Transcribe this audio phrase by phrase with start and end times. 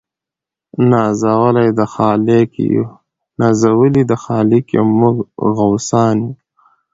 [3.43, 5.15] نازولي د خالق یو موږ
[5.57, 6.33] غوثان یو